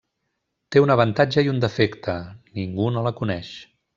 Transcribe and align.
Té 0.75 0.81
un 0.85 0.93
avantatge 0.93 1.43
i 1.47 1.51
un 1.51 1.59
defecte: 1.65 2.17
ningú 2.61 2.91
no 2.97 3.07
la 3.09 3.15
coneix. 3.23 3.55